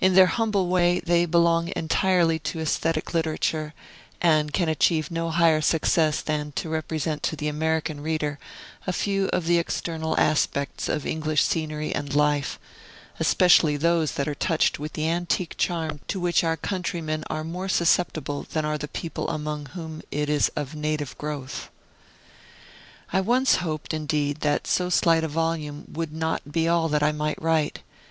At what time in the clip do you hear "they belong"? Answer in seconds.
1.00-1.70